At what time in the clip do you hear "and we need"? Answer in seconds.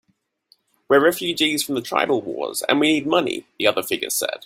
2.67-3.05